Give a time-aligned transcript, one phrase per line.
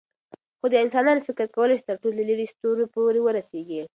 [0.59, 3.81] خو د انسان فکر کولی شي تر ټولو لیرې ستورو پورې ورسېږي.